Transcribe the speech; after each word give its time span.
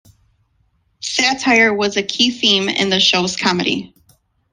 Satire 1.01 1.71
was 1.71 1.95
a 1.95 2.01
key 2.01 2.31
theme 2.31 2.67
in 2.69 2.89
the 2.89 2.99
show's 2.99 3.37
comedy. 3.37 3.93